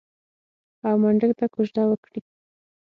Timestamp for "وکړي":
1.87-2.19